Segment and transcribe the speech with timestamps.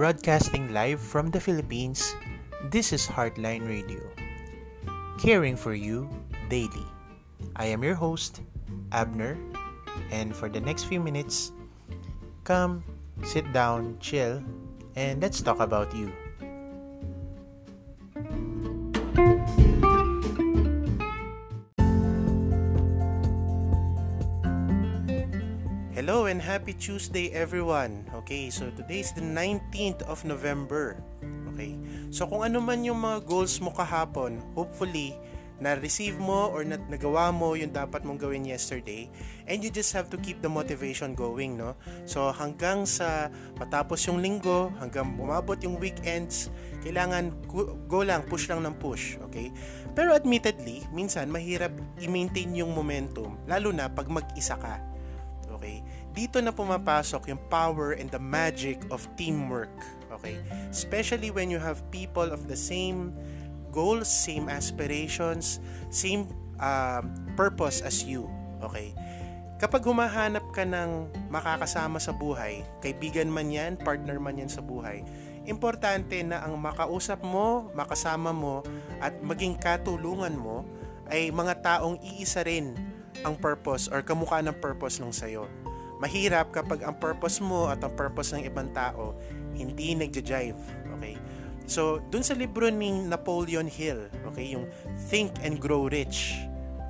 [0.00, 2.16] Broadcasting live from the Philippines,
[2.72, 4.00] this is Heartline Radio.
[5.20, 6.08] Caring for you
[6.48, 6.88] daily.
[7.52, 8.40] I am your host,
[8.96, 9.36] Abner,
[10.08, 11.52] and for the next few minutes,
[12.48, 12.80] come,
[13.28, 14.40] sit down, chill,
[14.96, 16.08] and let's talk about you.
[26.00, 28.08] Hello and happy Tuesday everyone.
[28.24, 30.96] Okay, so today is the 19th of November.
[31.52, 31.76] Okay.
[32.08, 35.12] So kung ano man yung mga goals mo kahapon, hopefully
[35.60, 39.12] na-receive mo or na nagawa mo yung dapat mong gawin yesterday
[39.44, 41.76] and you just have to keep the motivation going no
[42.08, 43.28] so hanggang sa
[43.60, 46.48] matapos yung linggo hanggang umabot yung weekends
[46.80, 47.28] kailangan
[47.92, 49.52] go lang push lang ng push okay
[49.92, 54.80] pero admittedly minsan mahirap i-maintain yung momentum lalo na pag mag-isa ka
[55.60, 55.84] okay
[56.20, 59.72] dito na pumapasok yung power and the magic of teamwork
[60.12, 60.36] okay
[60.68, 63.16] especially when you have people of the same
[63.70, 66.26] goals, same aspirations, same
[66.58, 67.02] uh,
[67.38, 68.26] purpose as you.
[68.60, 68.92] Okay?
[69.62, 75.04] Kapag humahanap ka ng makakasama sa buhay, kaibigan man yan, partner man yan sa buhay,
[75.48, 78.64] importante na ang makausap mo, makasama mo,
[79.00, 80.64] at maging katulungan mo
[81.10, 82.72] ay mga taong iisa rin
[83.26, 85.44] ang purpose or kamukha ng purpose ng sayo.
[86.00, 89.14] Mahirap kapag ang purpose mo at ang purpose ng ibang tao
[89.52, 90.58] hindi nagja-jive.
[90.96, 91.14] Okay?
[91.70, 94.66] So, dun sa libro ni Napoleon Hill, okay, yung
[95.06, 96.34] Think and Grow Rich.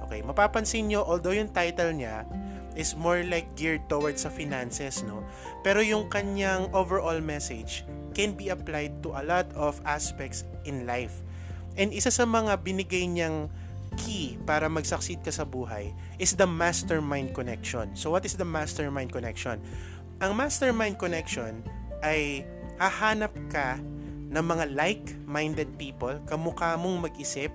[0.08, 2.24] Okay, mapapansin nyo, although yung title niya
[2.78, 5.26] is more like geared towards sa finances, no?
[5.66, 7.84] Pero yung kanyang overall message
[8.16, 11.20] can be applied to a lot of aspects in life.
[11.76, 13.52] And isa sa mga binigay niyang
[14.00, 17.92] key para mag-succeed ka sa buhay is the mastermind connection.
[17.92, 19.60] So what is the mastermind connection?
[20.24, 21.60] Ang mastermind connection
[22.00, 22.44] ay
[22.80, 23.76] hahanap ka
[24.30, 27.50] ng mga like-minded people, kamukha mong mag-isip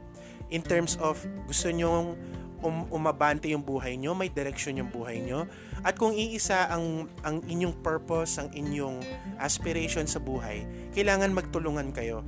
[0.52, 2.14] in terms of gusto nyong
[2.62, 5.48] um, umabante yung buhay nyo, may direction yung buhay nyo.
[5.86, 9.02] At kung iisa ang, ang inyong purpose, ang inyong
[9.40, 12.22] aspiration sa buhay, kailangan magtulungan kayo.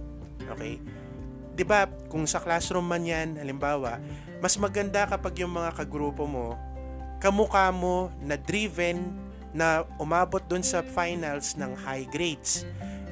[0.55, 0.79] Okay?
[1.57, 3.97] 'Di ba kung sa classroom man yan, halimbawa,
[4.37, 6.53] mas maganda kapag yung mga kagrupo mo,
[7.17, 9.09] kamukha mo na driven
[9.57, 12.61] na umabot dun sa finals ng high grades.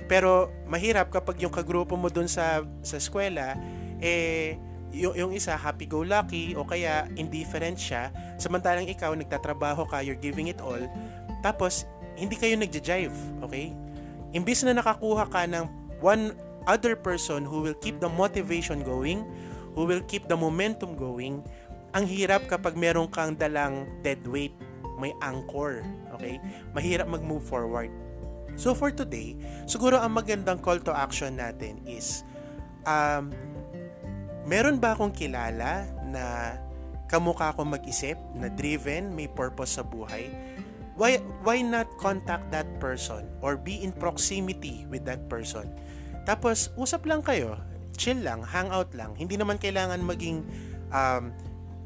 [0.06, 3.58] Pero mahirap kapag yung kagrupo mo dun sa sa eskwela
[3.98, 4.62] eh
[4.94, 10.62] yung, yung isa happy-go-lucky o kaya indifferent siya samantalang ikaw nagtatrabaho ka you're giving it
[10.64, 10.80] all
[11.44, 11.84] tapos
[12.16, 13.76] hindi kayo nagja-jive okay?
[14.32, 15.68] Imbis na nakakuha ka ng
[16.00, 16.32] one
[16.66, 19.24] other person who will keep the motivation going
[19.74, 21.42] who will keep the momentum going
[21.96, 24.54] ang hirap kapag meron kang dalang dead weight
[25.00, 26.42] may anchor okay
[26.76, 27.92] mahirap mag-move forward
[28.56, 29.36] So for today,
[29.68, 32.24] siguro ang magandang call to action natin is
[32.88, 33.36] um,
[34.48, 36.56] meron ba akong kilala na
[37.12, 40.32] kamukha ko mag-isip, na driven, may purpose sa buhay?
[40.96, 45.68] Why, why not contact that person or be in proximity with that person?
[46.26, 47.56] Tapos, usap lang kayo,
[47.96, 49.14] chill lang, hang out lang.
[49.16, 50.44] Hindi naman kailangan maging
[50.92, 51.32] um,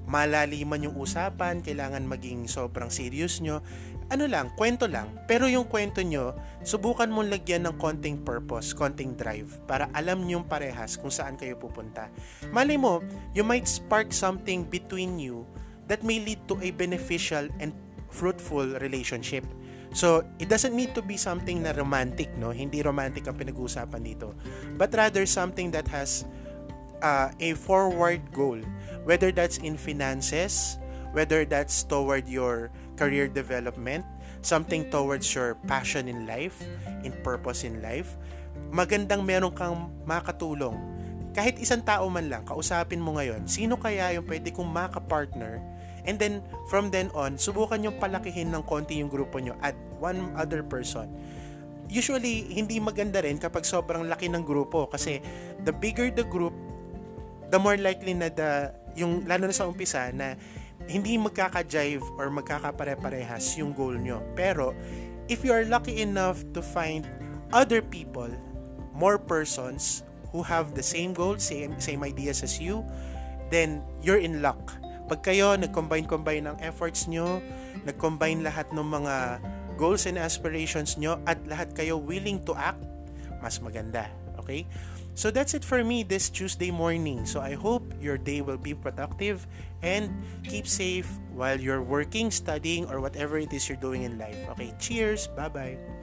[0.09, 3.61] malaliman yung usapan, kailangan maging sobrang serious nyo
[4.09, 5.05] ano lang, kwento lang.
[5.29, 6.33] Pero yung kwento nyo,
[6.65, 11.55] subukan mong lagyan ng konting purpose, konting drive para alam nyo parehas kung saan kayo
[11.55, 12.09] pupunta.
[12.49, 13.05] Mali mo,
[13.37, 15.45] you might spark something between you
[15.85, 17.69] that may lead to a beneficial and
[18.09, 19.45] fruitful relationship.
[19.89, 22.53] So, it doesn't need to be something na romantic, no?
[22.53, 24.37] Hindi romantic ang pinag-uusapan dito.
[24.77, 26.29] But rather something that has
[27.01, 28.59] uh, a forward goal.
[29.03, 30.77] Whether that's in finances,
[31.11, 32.69] whether that's toward your
[32.99, 34.05] career development,
[34.41, 36.61] something towards your passion in life,
[37.03, 38.15] in purpose in life,
[38.69, 40.77] magandang meron kang makatulong.
[41.33, 45.61] Kahit isang tao man lang, kausapin mo ngayon, sino kaya yung pwede kong maka-partner?
[46.05, 50.31] And then, from then on, subukan yung palakihin ng konti yung grupo nyo at one
[50.35, 51.11] other person.
[51.89, 55.19] Usually, hindi maganda rin kapag sobrang laki ng grupo kasi
[55.65, 56.53] the bigger the group,
[57.49, 60.37] the more likely na the, yung lalo na sa umpisa na
[60.85, 64.21] hindi magkaka-jive or magkakapare-parehas yung goal nyo.
[64.37, 64.77] Pero,
[65.29, 67.05] if you are lucky enough to find
[67.53, 68.29] other people,
[68.93, 72.85] more persons who have the same goals, same, same ideas as you,
[73.49, 74.77] then you're in luck.
[75.09, 77.41] Pag kayo nag-combine-combine ng efforts nyo,
[77.83, 79.41] nag-combine lahat ng mga
[79.73, 82.79] goals and aspirations nyo, at lahat kayo willing to act,
[83.41, 84.05] mas maganda.
[84.37, 84.69] Okay?
[85.19, 87.25] So that's it for me this Tuesday morning.
[87.25, 89.43] So I hope your day will be productive
[89.83, 90.13] and
[90.47, 94.37] keep safe while you're working, studying, or whatever it is you're doing in life.
[94.55, 95.27] Okay, cheers.
[95.35, 95.98] Bye bye.